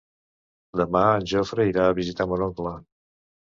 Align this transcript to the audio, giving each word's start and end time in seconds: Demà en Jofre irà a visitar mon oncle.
Demà 0.81 1.01
en 1.17 1.27
Jofre 1.33 1.67
irà 1.73 1.85
a 1.91 1.93
visitar 2.01 2.29
mon 2.35 2.47
oncle. 2.49 2.75